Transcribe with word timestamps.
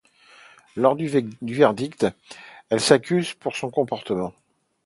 Lors 0.75 0.95
du 0.95 1.07
verdict, 1.43 2.07
elle 2.71 2.81
s'excuse 2.81 3.35
pour 3.35 3.55
son 3.55 3.69
comportement. 3.69 4.33